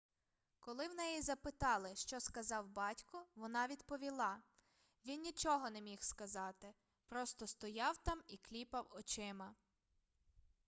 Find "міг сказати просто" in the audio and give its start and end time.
5.81-7.47